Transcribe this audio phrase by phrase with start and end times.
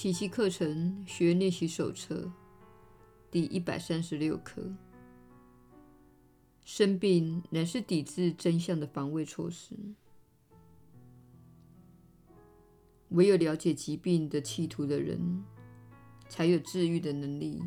[0.00, 2.32] 奇迹课程学练习手册
[3.30, 4.62] 第一百三十六课：
[6.64, 9.76] 生病乃是抵制真相的防卫措施。
[13.10, 15.44] 唯有了解疾病的企图的人，
[16.30, 17.62] 才有治愈的能力，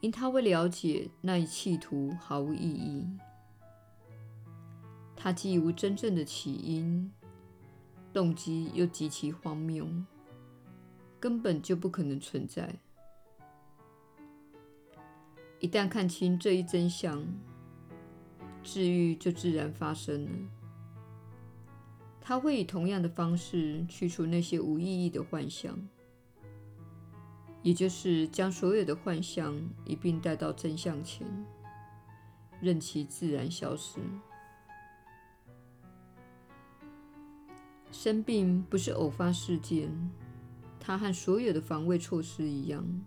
[0.00, 3.04] 因他会了解那一企图毫无意义，
[5.16, 7.10] 它既无真正的起因，
[8.12, 9.84] 动机又极其荒谬，
[11.20, 12.74] 根本就不可能存在。
[15.60, 17.24] 一旦看清这一真相，
[18.62, 20.30] 治愈就自然发生了。
[22.20, 25.76] 他会以同样的方式去除那些无意义的幻象，
[27.62, 31.26] 也就是将所有的幻象一并带到真相前，
[32.60, 33.98] 任其自然消失。
[37.90, 39.90] 生病不是偶发事件，
[40.88, 43.04] 它和所有的防卫措施一样，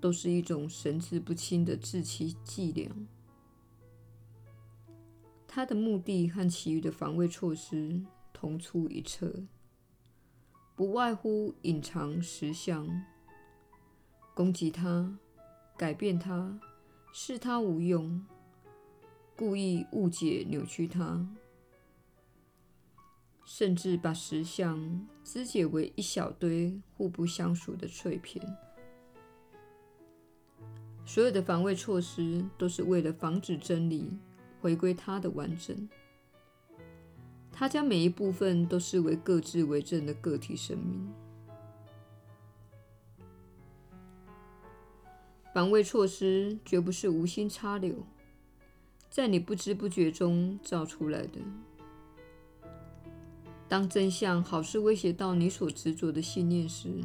[0.00, 2.90] 都是一种神志不清的自欺伎俩。
[5.46, 9.32] 它的目的和其余的防卫措施同出一辙，
[10.74, 12.88] 不外乎隐藏实相、
[14.34, 15.16] 攻击它、
[15.76, 16.58] 改变它、
[17.12, 18.26] 视它无用、
[19.36, 21.24] 故意误解扭曲它，
[23.44, 28.44] 甚至把石像肢解为一小堆互不相属的碎片。
[31.04, 34.16] 所有的防卫措施都是为了防止真理
[34.60, 35.88] 回归它的完整，
[37.50, 41.12] 他将每一部分都视为各自为政的个体生命。
[45.52, 48.06] 防卫措施绝不是无心插柳，
[49.10, 51.40] 在你不知不觉中造出来的。
[53.72, 57.02] 当真相好似威胁到你所执着的信念时，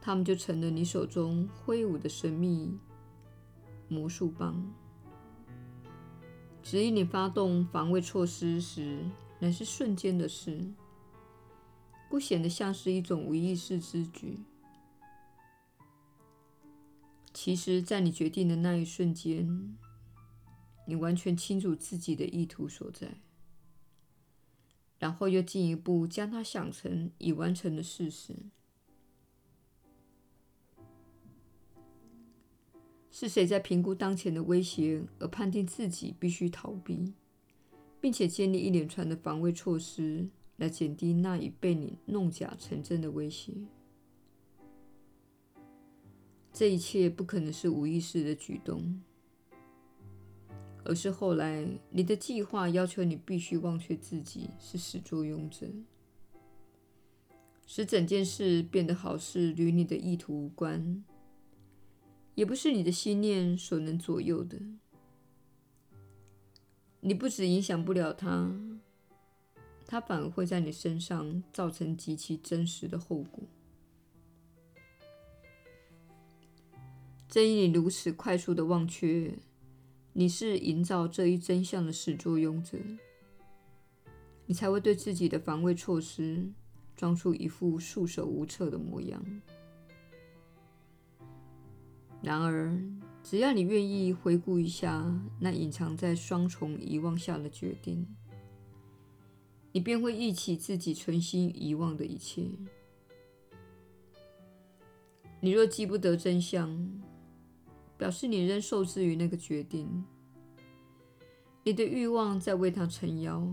[0.00, 2.78] 他们就成了你手中挥舞的神秘
[3.86, 4.66] 魔术棒。
[6.62, 9.04] 指引你发动防卫措施时，
[9.40, 10.72] 乃是瞬间的事，
[12.08, 14.38] 不显得像是一种无意识之举。
[17.34, 19.76] 其实，在你决定的那一瞬间，
[20.86, 23.20] 你完全清楚自己的意图所在，
[25.00, 28.36] 然后又进一步将它想成已完成的事实。
[33.10, 37.12] 是谁在评估当前的威胁而判定自己必须逃避，
[38.00, 43.52] 并且建立一连串的防卫措施来减低那已被你弄假成真的威胁？
[46.52, 49.02] 这一切不可能是无意识的举动，
[50.84, 55.66] 而是后来你的计划要求你必须忘却自己是始作俑者，
[57.66, 61.04] 使整件事变得好事与你的意图无关。
[62.34, 64.58] 也不是你的心念所能左右的。
[67.00, 68.50] 你不只影响不了它，
[69.86, 73.42] 它反而会在你身上造成极其真实的后果。
[77.28, 79.38] 正因你如此快速的忘却，
[80.12, 82.76] 你是营造这一真相的始作俑者，
[84.46, 86.50] 你才会对自己的防卫措施
[86.96, 89.24] 装出一副束手无策的模样。
[92.22, 92.76] 然而，
[93.22, 98.06] 只要你愿意回顾一下那隐藏在双重遗忘下的决定，
[99.70, 102.48] 你便会忆起自己存心遗忘的一切。
[105.40, 107.00] 你若记不得真相，
[108.00, 110.02] 表示你仍受制于那个决定，
[111.64, 113.46] 你的欲望在为他撑腰。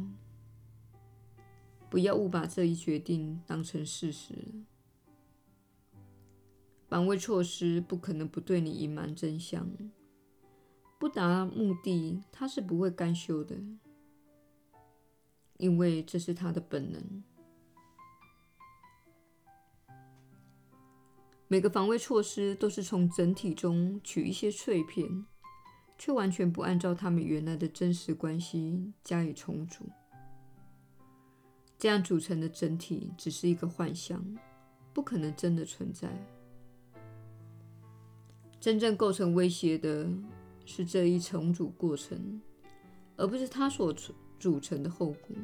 [1.89, 4.33] 不要误把这一决定当成事实。
[6.87, 9.69] 防卫措施不可能不对你隐瞒真相，
[10.97, 13.57] 不达目的，他是不会甘休的，
[15.57, 17.21] 因为这是他的本能。
[21.49, 25.25] 每个防卫措施都是从整体中取一些碎片，
[25.97, 29.85] 却完全不按照它们原来的真实关系加以重组。
[31.77, 34.21] 这样组成的整体只是一个幻象，
[34.93, 36.09] 不可能真的存在。
[38.59, 40.09] 真正构成威胁的
[40.65, 42.41] 是这一重组过程，
[43.15, 43.95] 而不是它所
[44.37, 45.35] 组成的后果。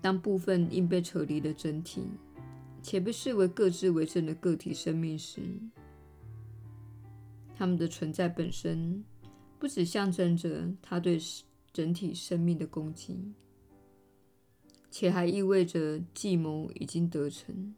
[0.00, 2.06] 当部分因被扯离的整体，
[2.86, 5.40] 且被视为各自为政的个体生命时，
[7.52, 9.04] 它们的存在本身
[9.58, 11.18] 不只象征着它对
[11.72, 13.32] 整体生命的攻击，
[14.88, 17.74] 且还意味着计谋已经得逞。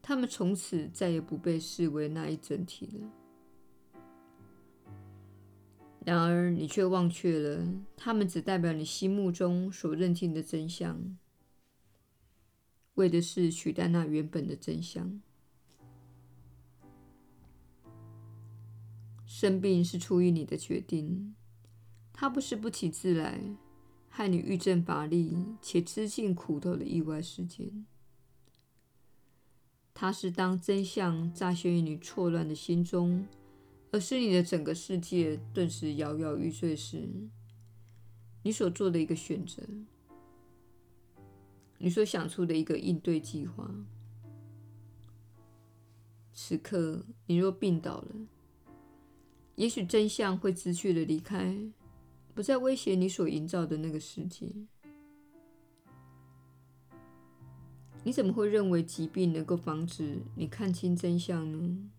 [0.00, 3.10] 他们从此再也不被视为那一整体了。
[6.06, 7.66] 然而，你却忘却了，
[7.96, 11.18] 他们只代表你心目中所认定的真相，
[12.98, 15.20] 为的是取代那原本的真相。
[19.24, 21.36] 生病是出于你的决定，
[22.12, 23.40] 它不是不请自来，
[24.08, 27.86] 害你郁症乏力且吃尽苦头的意外事件。
[29.94, 33.28] 它是当真相乍现于你错乱的心中，
[33.92, 37.08] 而使你的整个世界顿时摇摇欲坠时，
[38.42, 39.62] 你所做的一个选择，
[41.78, 43.72] 你所想出的一个应对计划。
[46.32, 48.08] 此刻，你若病倒了。
[49.56, 51.56] 也许真相会知趣的离开，
[52.34, 54.46] 不再威胁你所营造的那个世界。
[58.04, 61.90] 你怎么会认为疾病能够防止你看清真相呢？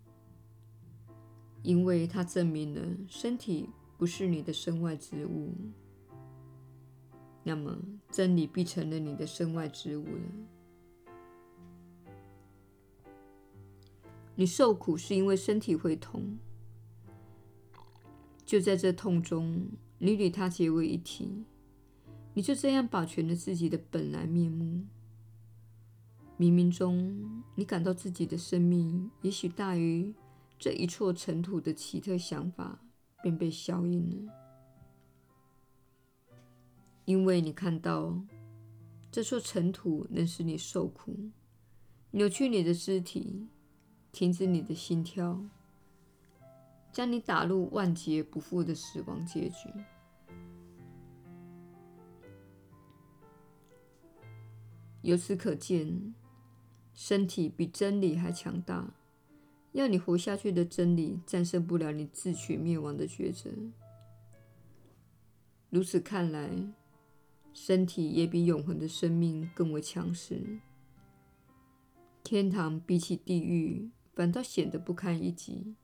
[1.61, 3.67] 因为它证明了身体
[3.97, 5.53] 不是你的身外之物。
[7.43, 7.77] 那么，
[8.11, 10.21] 真理必成了你的身外之物了。
[14.35, 16.37] 你受苦是因为身体会痛。
[18.45, 19.67] 就在这痛中，
[19.99, 21.43] 你与它结为一体，
[22.33, 24.85] 你就这样保全了自己的本来面目。
[26.37, 30.13] 冥冥中，你感到自己的生命也许大于
[30.57, 32.79] 这一撮尘土的奇特想法，
[33.21, 34.33] 便被消印了。
[37.09, 38.21] 因为你看到
[39.11, 41.31] 这撮尘土能使你受苦，
[42.11, 43.47] 扭曲你的肢体，
[44.11, 45.43] 停止你的心跳。
[46.91, 49.73] 将你打入万劫不复的死亡结局。
[55.01, 56.13] 由此可见，
[56.93, 58.93] 身体比真理还强大。
[59.71, 63.49] 要你活下去的真理战胜不了你自取灭亡的抉择。
[65.71, 66.51] 如此看来，
[67.61, 70.61] 身体也比永恒的生命更为强势。
[72.23, 75.75] 天堂比起地狱，反倒显得不堪一击。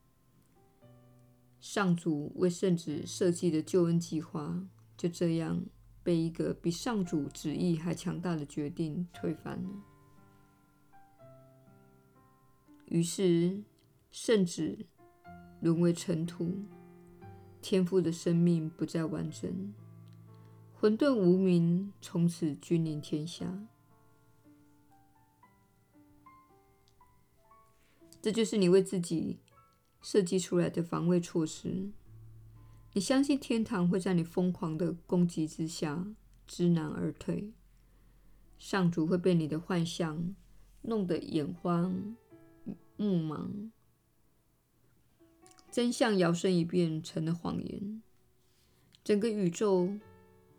[1.59, 5.65] 上主为圣子设计的救恩计划，就这样
[6.01, 9.69] 被一个比上主旨意还强大的决定推翻了。
[12.85, 13.61] 于是，
[14.11, 14.85] 圣子
[15.59, 16.55] 沦为尘土，
[17.61, 19.73] 天父的生命不再完整，
[20.79, 23.67] 混沌无名从此君临天下。
[28.21, 29.39] 这就是你为自己。
[30.01, 31.89] 设计出来的防卫措施，
[32.93, 36.05] 你相信天堂会在你疯狂的攻击之下
[36.45, 37.51] 知难而退，
[38.59, 40.35] 上主会被你的幻象
[40.83, 41.91] 弄得眼花
[42.97, 43.71] 目盲，
[45.71, 48.03] 真相摇身一变成了谎言，
[49.03, 49.89] 整个宇宙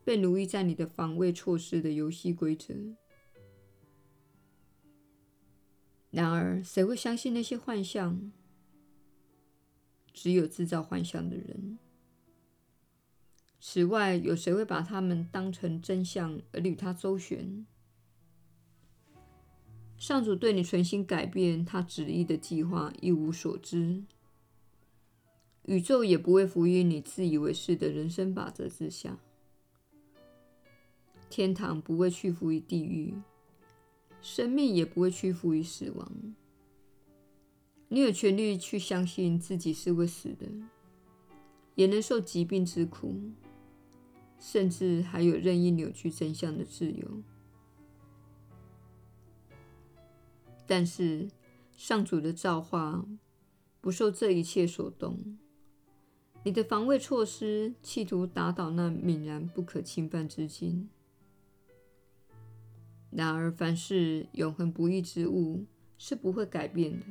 [0.07, 2.73] 被奴役在你的防卫措施的游戏规则。
[6.13, 8.31] 然而，谁会相信那些幻象？
[10.13, 11.77] 只有制造幻象的人。
[13.61, 17.67] 此外，有谁会把他们当成真相而与他周旋？
[19.99, 24.05] 上主对你存心改变他旨意的计划一无所知，
[25.65, 29.19] 宇宙也不会服于你自以为是的人生法则之下，
[31.29, 33.15] 天堂不会屈服于地狱，
[34.21, 36.13] 生命也不会屈服于死亡。
[37.89, 40.47] 你有权利去相信自己是会死的，
[41.75, 43.15] 也能受疾病之苦，
[44.41, 47.23] 甚至还有任意扭曲真相的自由。
[50.67, 51.29] 但是，
[51.77, 53.07] 上主的造化
[53.81, 55.39] 不受这一切所动。
[56.43, 60.89] 你的防卫措施企图打倒那泯然不可侵犯之境。
[63.11, 65.65] 然而，凡是永恒不易之物
[65.97, 67.07] 是不会改变的。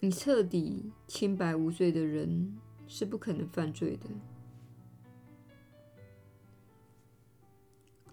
[0.00, 4.06] 你彻底清白无罪的人是不可能犯罪的。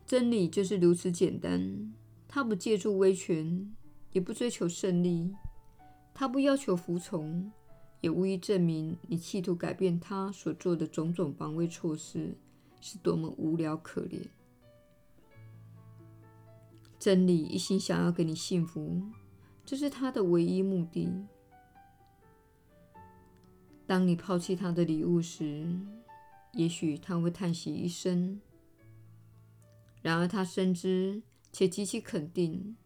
[0.06, 1.94] 真理就是如此简单，
[2.28, 3.74] 他不借助威权，
[4.12, 5.34] 也不追求胜利，
[6.14, 7.52] 他不要求服从，
[8.02, 12.36] 也无意证明你企图改变他所做的种种防卫措施
[12.82, 14.22] 是多么无聊可怜。
[17.04, 19.04] 真理一心想要给你幸福，
[19.66, 21.12] 这是他的唯一目的。
[23.86, 25.78] 当你抛弃他的礼物时，
[26.54, 28.40] 也许他会叹息一声
[30.02, 32.78] ：“然而他深知且极其肯定，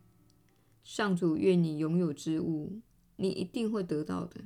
[0.84, 2.82] 上主愿你拥有之物，
[3.18, 4.46] 你一定会得到的。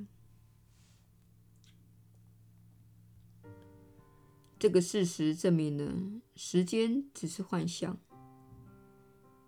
[4.58, 7.98] 这个事实证明了时间只是幻象，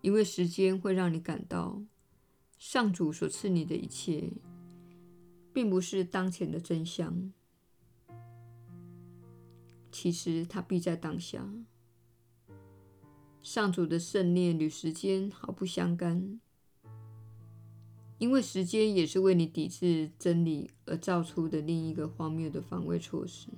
[0.05, 1.81] 因为时间会让你感到
[2.59, 4.33] 上主所赐你的一切，
[5.51, 7.33] 并不是当前的真相。
[9.91, 11.51] 其实它必在当下。
[13.41, 16.39] 上主的圣念与时间毫不相干，
[18.19, 23.49] 因为时间也是为你抵制真理而造出的另一个荒谬的防卫措施。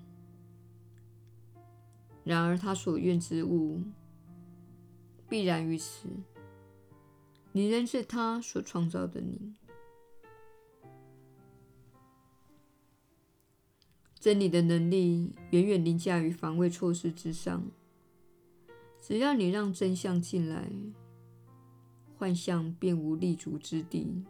[2.23, 3.81] 然而，他所愿之物
[5.27, 6.07] 必然于此。
[7.57, 9.55] 你仍是他所创造的你。
[14.19, 17.63] 真理的能力远远凌驾于防卫措施之上。
[19.01, 20.69] 只要你让真相进来，
[22.15, 24.23] 幻象便无立足之地。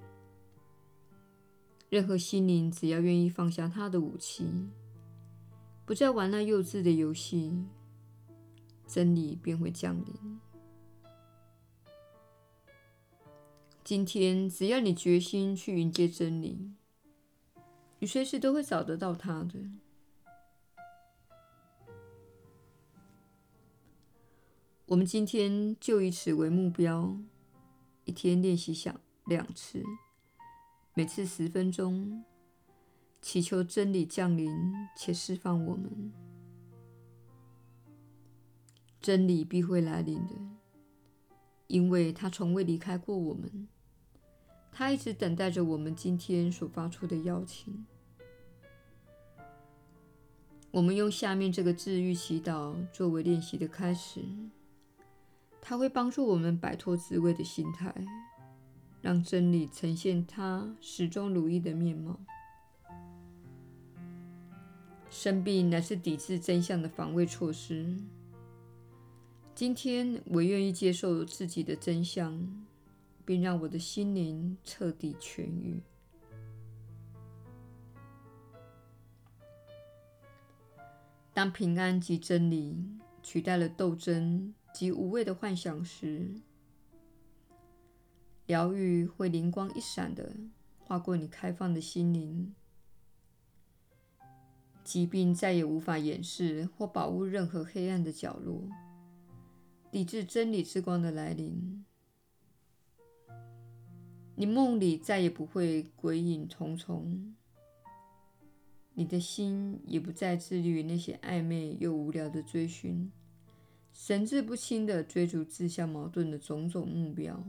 [1.90, 4.46] 任何心灵只要愿意放下他的武器，
[5.86, 7.66] 不再玩那幼稚的游戏。
[8.88, 10.40] 真理便会降临。
[13.88, 16.74] 今天，只要你决心去迎接真理，
[18.00, 19.62] 你随时都会找得到它的。
[24.88, 27.18] 我们今天就以此为目标，
[28.04, 29.82] 一天练习想两次，
[30.94, 32.26] 每次十分钟，
[33.22, 34.52] 祈求真理降临
[34.98, 36.12] 且释放我们。
[39.00, 40.36] 真理必会来临的，
[41.68, 43.70] 因为他从未离开过我们，
[44.78, 47.84] 他一直等待着我们今天所发出的邀请。
[50.70, 54.24] 我们用下面这个治愈祈祷作为练习的开始，
[55.60, 57.92] 它会帮助我们摆脱自卫的心态，
[59.02, 62.20] 让真理呈现它始终如一的面貌。
[65.10, 67.98] 生病乃是抵制真相的防卫措施。
[69.56, 72.48] 今天，我愿意接受自己的真相，
[73.28, 75.84] 并让我的心灵彻底痊愈。
[81.34, 82.88] 当平安及真理
[83.22, 86.36] 取代了斗争及无谓的幻想时，
[88.46, 90.34] 疗愈会灵光一闪地
[90.80, 92.56] 划过你开放的心灵，
[94.86, 98.70] 疾病再也无法掩饰或保护任何黑暗的角落。
[99.92, 101.86] 抵制真理之光的来临，
[104.40, 107.34] 你梦里再也不会鬼影重重，
[108.94, 113.12] 你的心也不再自律那些暧昧又无聊的追寻，
[113.92, 117.44] 神志不清的追逐自相矛盾的种种目标。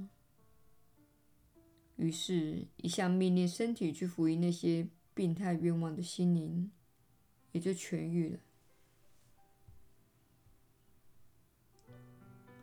[1.97, 6.71] 于是，一向命令身体去服役那些病态愿望的心灵，
[7.53, 8.39] 也就痊愈了。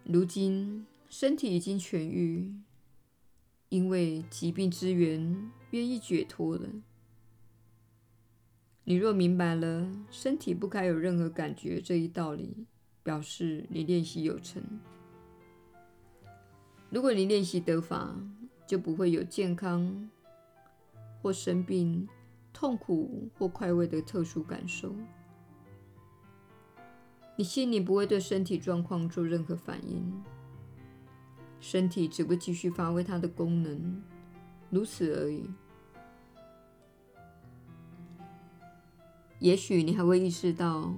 [0.04, 2.56] 如今，身体已经痊愈，
[3.70, 6.70] 因为疾病之源愿意解脱了。
[8.84, 12.68] 你若明白了身体不该有任何感觉这一道理，
[13.02, 14.62] 表示你练习有成。
[16.92, 18.16] 如果你练习得法，
[18.68, 20.10] 就不会有健康
[21.22, 22.08] 或生病、
[22.54, 24.96] 痛苦或快慰的特殊感受。
[27.36, 30.24] 你心里不会对身体状况做任何反应，
[31.68, 34.04] 身体只会继续发挥它的功能，
[34.70, 35.50] 如此而已。
[39.40, 40.96] 也许你还会意识到，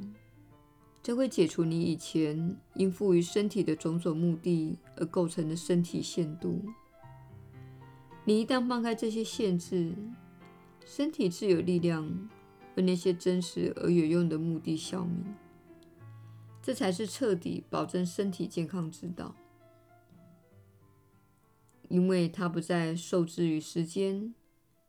[1.02, 6.62] 这会解除你以前因赋予身体的种种目的而构成的身体限度。
[8.26, 9.96] 你一旦放开这些限制，
[10.86, 12.30] 身体自有力量
[12.76, 15.34] 为那些真实而有用的目的效命。
[16.62, 19.34] 这才是彻底保证身体健康之道，
[21.90, 24.34] 因为它不再受制于时间、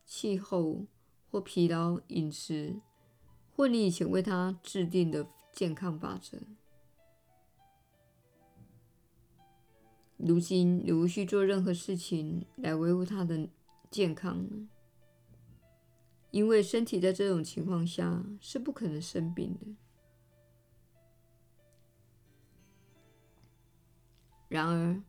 [0.05, 0.87] 气候
[1.31, 2.81] 或疲劳、饮食，
[3.55, 6.39] 或你以前为它制定的健康法则。
[10.17, 13.49] 如今，你无需做任何事情来维护它的
[13.89, 14.69] 健康，
[16.33, 19.67] 因为身体在这种情况下是不可能生病的。
[24.49, 25.01] 然而，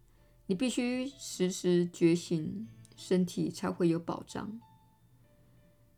[0.50, 4.60] 你必须时时觉醒，身体才会有保障。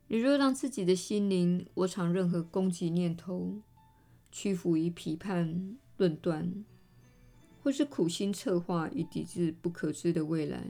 [0.07, 3.61] 你若让自己的心灵窝藏任何攻击念头，
[4.29, 6.65] 屈服于批判论断，
[7.63, 10.67] 或是苦心策划与抵制不可知的未来，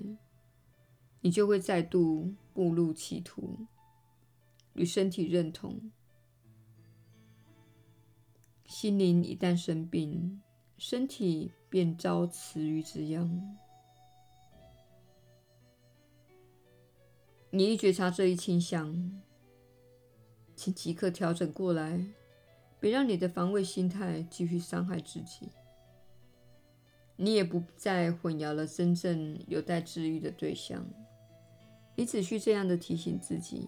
[1.22, 3.66] 你就会再度步入歧途，
[4.76, 5.90] 与身体认同。
[8.66, 10.40] 心灵一旦生病，
[10.78, 13.58] 身体便遭池鱼之殃。
[17.54, 19.22] 你一觉察这一倾向，
[20.56, 22.06] 请即刻调整过来，
[22.80, 25.50] 别让你的防卫心态继续伤害自己。
[27.18, 30.86] 你也不再混淆了真正有待治愈的对象。
[31.96, 33.68] 你只需这样的提醒自己：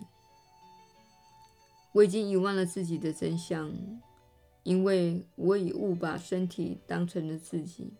[1.91, 3.69] 我已经遗忘了自己的真相，
[4.63, 7.93] 因为我已误把身体当成了自己。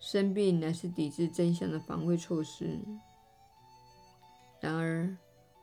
[0.00, 2.80] 生病乃是抵制真相的防卫措施。
[4.60, 5.16] 然而，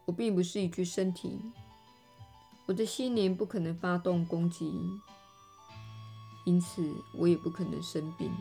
[0.06, 1.40] 我并不是一具身体，
[2.66, 4.74] 我的心灵不可能发动攻击，
[6.46, 8.32] 因此我也不可能生病。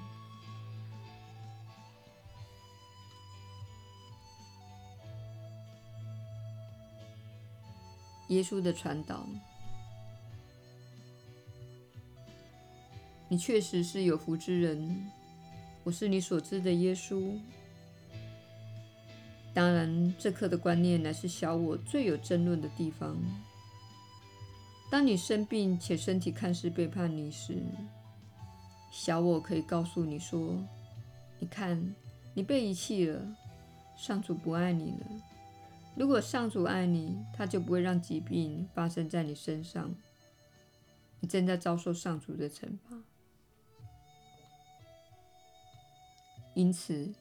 [8.29, 9.25] 耶稣的传导，
[13.29, 15.11] 你确实是有福之人，
[15.85, 17.39] 我是你所知的耶稣。
[19.57, 23.17] 当然，这刻的观念乃是小我最有争论的地方。
[24.91, 27.63] 当你生病且身体看似背叛你时，
[28.93, 30.63] 小我可以告诉你说
[31.41, 31.95] ：“你看，
[32.35, 33.27] 你被遗弃了，
[33.97, 35.07] 上主不爱你了。
[35.95, 39.91] 如果上主爱你，他就不会让疾病发生在你身上。
[41.21, 42.95] 你正在遭受上主的惩罚。
[46.53, 47.15] 因此。”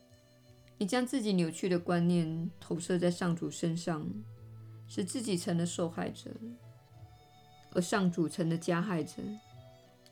[0.77, 4.05] 你将自己扭曲的观念投射在上主身上，
[4.88, 6.32] 使自己成了受害者，
[7.72, 9.24] 而上主成了加害者。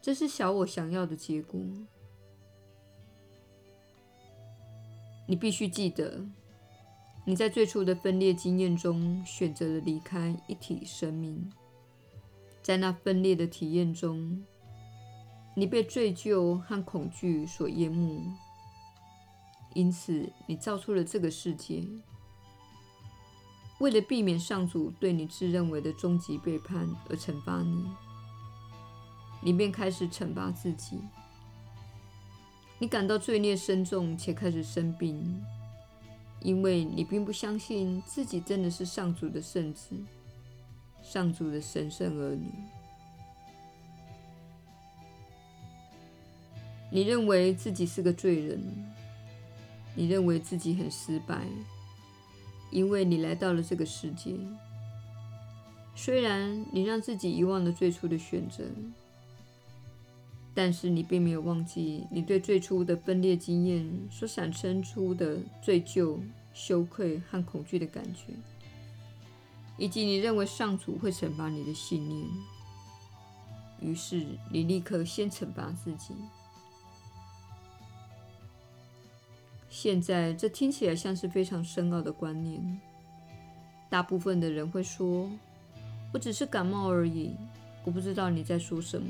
[0.02, 1.60] 这是小我想要的结果。
[5.26, 6.26] 你必须记得，
[7.26, 11.52] 你在最初的分裂经验中选择了离开一体生命，
[12.62, 14.44] 在那分裂的体验中，
[15.56, 18.22] 你被罪疚和恐惧所淹没。
[19.74, 21.84] 因此，你造出了这个世界，
[23.80, 27.86] 为了避免上主对你自认为的终极背叛而惩罚你，
[29.42, 31.00] 你便开始惩罚自己。
[32.78, 35.44] 你感到罪孽深重且开始生病，
[36.40, 39.96] 因为你并不相信自己真的是上主的圣子，
[41.02, 42.52] 上主的神圣儿女。
[46.92, 48.93] 你认为自己是个罪人。
[49.96, 51.46] 你认为自己很失败，
[52.72, 54.36] 因为你来到了这个世界。
[55.96, 58.64] 虽然你让自己遗忘了最初的选择，
[60.56, 66.18] 但是你并没有忘记你对最初的分裂经验所产生出的罪疚、
[66.54, 68.34] 羞愧和恐惧的感觉，
[69.78, 72.28] 以及你认为上主会惩罚你的信念。
[73.80, 76.16] 于是你立刻先惩罚自己。
[79.76, 82.80] 现在这听起来像是非常深奥的观念。
[83.90, 85.28] 大部分的人会说
[86.14, 87.36] ：“我只是感冒而已，
[87.84, 89.08] 我不知道你在说什么。”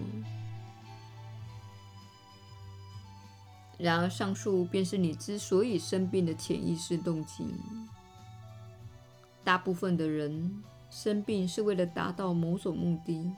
[3.78, 7.44] 然而，上述便是你之所以生病的潜意识动机。
[9.44, 13.30] 大部分的人生病是为了达到某种目的，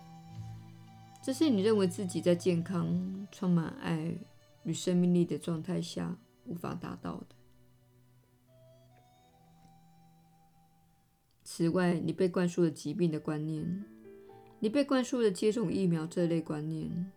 [1.23, 4.13] 这是你认为自己在健康、充满爱
[4.63, 6.15] 与生命力的状态下。
[6.45, 7.35] 无法达到的。
[11.43, 13.85] 此外，你被灌输了疾病的观念，
[14.59, 17.11] 你被灌输了接种疫苗这类观念，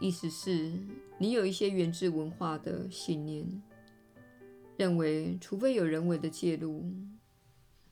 [0.00, 0.72] 意思是，
[1.18, 3.62] 你有一些源自文化的信念，
[4.76, 6.90] 认为除非有人为的介入，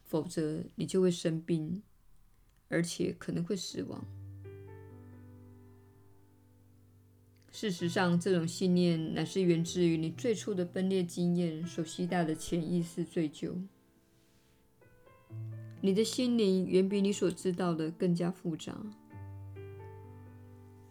[0.04, 1.82] 否则你就会生病，
[2.68, 4.04] 而且可能会死亡。
[7.52, 13.52] 事实上，这种信念乃是源自于你最初的分裂经验所携带的潜意识罪疚。
[15.82, 18.74] 你的心灵远比你所知道的更加复杂，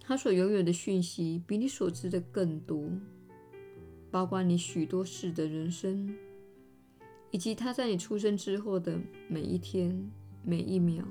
[0.01, 2.91] 它所拥有的讯息比你所知的更多，
[4.11, 6.15] 包括你许多事的人生，
[7.31, 10.11] 以及它在你出生之后的每一天、
[10.43, 11.03] 每一秒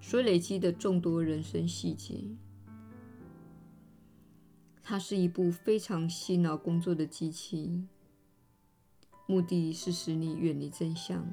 [0.00, 2.16] 所累积的众多人生细节。
[4.86, 7.82] 它是一部非常洗脑工作的机器，
[9.26, 11.26] 目的是使你远离真相。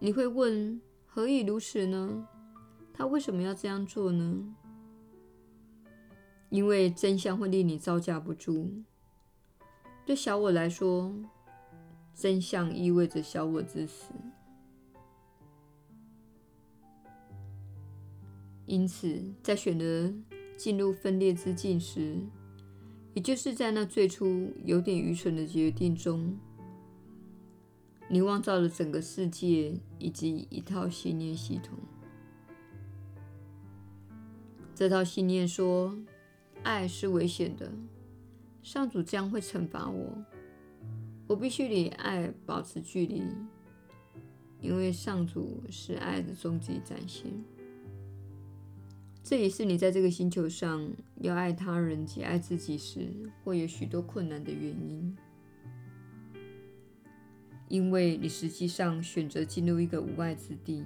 [0.00, 2.26] 你会问：何以如此呢？
[2.92, 4.54] 他为什么要这样做呢？
[6.48, 8.82] 因为真相会令你招架不住。
[10.04, 11.14] 对小我来说，
[12.14, 14.12] 真相意味着小我之死。
[18.66, 20.12] 因此，在选择
[20.56, 22.18] 进入分裂之境时，
[23.14, 26.36] 也就是在那最初有点愚蠢的决定中，
[28.08, 31.78] 你创造了整个世界以及一套信念系统。
[34.74, 35.96] 这套信念说，
[36.62, 37.72] 爱是危险的，
[38.62, 40.12] 上主将会惩罚我，
[41.28, 43.22] 我必须离爱保持距离，
[44.60, 47.32] 因为上主是爱的终极展现。
[49.28, 55.16] 这也是你在这个星球上要爱他人及爱自己时会有许多困难的原因，
[57.66, 60.84] 因为你实际上选择进入一个无爱之地。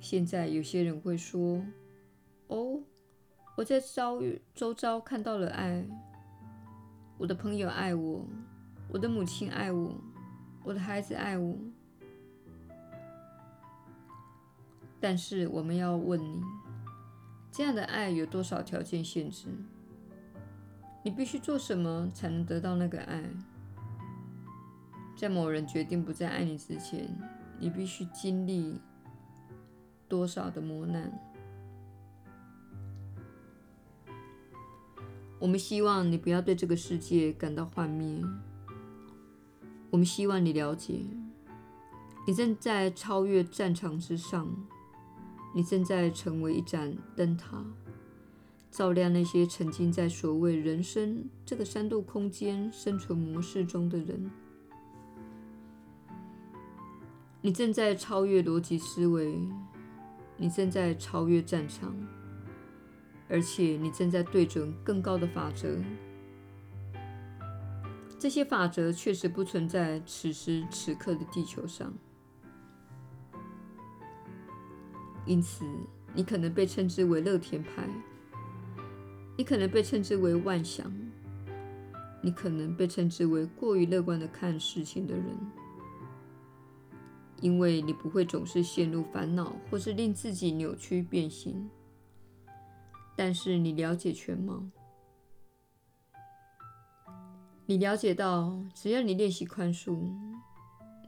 [0.00, 1.64] 现在有些人会说
[2.48, 2.82] ：“哦，
[3.56, 5.82] 我在遭遇周遭看到了爱，
[7.16, 8.28] 我的朋友爱我，
[8.92, 9.98] 我的母亲爱我，
[10.62, 11.56] 我的孩子爱我。”
[15.00, 16.42] 但是我们要问你，
[17.50, 19.46] 这样的爱有多少条件限制？
[21.02, 23.24] 你必须做什么才能得到那个爱？
[25.16, 27.08] 在某人决定不再爱你之前，
[27.58, 28.78] 你必须经历
[30.06, 31.10] 多少的磨难？
[35.38, 38.22] 我们希望你不要对这个世界感到幻灭。
[39.90, 41.00] 我们希望你了解，
[42.26, 44.46] 你正在超越战场之上。
[45.52, 47.64] 你正在成为一盏灯塔，
[48.70, 54.30] 照亮那些沉浸在所谓人生这个三度空间生存模式中的人。
[57.42, 59.40] 你正在超越逻辑思维，
[60.36, 61.96] 你正在超越战场，
[63.28, 65.76] 而且你正在对准更高的法则。
[68.18, 71.92] 这些法则确实不存在此时此刻的地球上。
[75.26, 75.64] 因此，
[76.14, 77.88] 你可能被称之为乐天派，
[79.36, 80.92] 你可能被称之为妄想，
[82.22, 85.24] 你可能被称之为过于乐观的看事情的人，
[87.40, 91.68] 因为你不会总是陷入烦恼，或是令自己扭曲变形。
[93.14, 94.64] 但是你了解全貌，
[97.66, 100.10] 你了解到，只要你练习宽恕，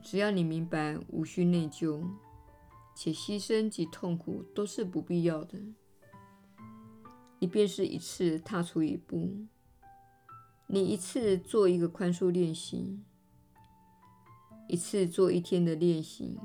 [0.03, 2.05] 只要你明白无需内疚。
[2.95, 5.59] 且牺牲及痛苦都是不必要的。
[7.39, 9.47] 你便是一次踏出一步，
[10.67, 13.01] 你一次做一个宽恕练习，
[14.69, 16.39] 一次做一天的练习。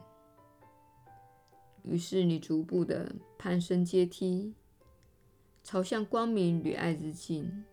[1.84, 4.54] 于是你逐步的攀升阶梯，
[5.64, 7.64] 朝向光明与爱之境。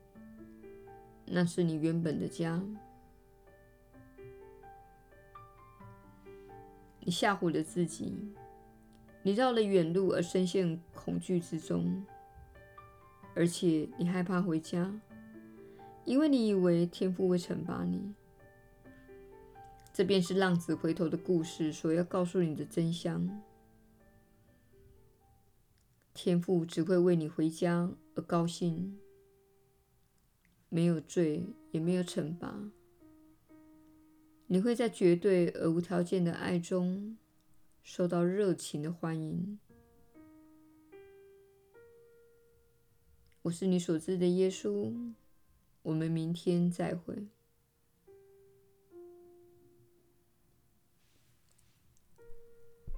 [1.26, 2.62] 那是你原本的家。
[7.00, 8.34] 你吓唬了自己。
[9.26, 12.04] 你绕了远路而深陷恐惧之中，
[13.34, 15.00] 而且你害怕回家，
[16.04, 18.12] 因为你以为天父会惩罚你。
[19.94, 23.40] 这便是浪子回头的故事所要告诉你的真相：
[26.12, 28.98] 天父只会为你回家而高兴，
[30.68, 32.54] 没有罪，也没有惩罚。
[34.48, 37.16] 你会在绝对而无条件的爱中。
[37.84, 39.58] 受到热情的欢迎。
[43.42, 45.12] 我是你所知的耶稣。
[45.82, 47.28] 我们明天再会。